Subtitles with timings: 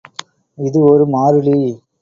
[0.57, 1.59] இது ஒரு மாறிலி.